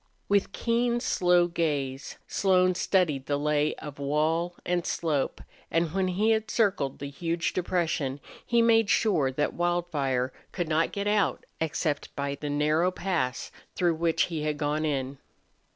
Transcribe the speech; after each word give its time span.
With 0.27 0.51
keen, 0.51 0.99
slow 0.99 1.45
gaze 1.45 2.17
Slone 2.27 2.73
studied 2.73 3.27
the 3.27 3.37
lay 3.37 3.75
of 3.75 3.99
wall 3.99 4.55
and 4.65 4.83
slope, 4.83 5.41
and 5.69 5.93
when 5.93 6.07
he 6.07 6.31
had 6.31 6.49
circled 6.49 6.97
the 6.97 7.07
huge 7.11 7.53
depression 7.53 8.19
he 8.43 8.63
made 8.63 8.89
sure 8.89 9.31
that 9.31 9.53
Wildfire 9.53 10.33
could 10.51 10.67
not 10.67 10.91
get 10.91 11.05
out 11.05 11.45
except 11.59 12.15
by 12.15 12.33
the 12.33 12.49
narrow 12.49 12.89
pass 12.89 13.51
through 13.75 13.93
which 13.93 14.23
he 14.23 14.41
had 14.41 14.57
gone 14.57 14.85
in. 14.85 15.19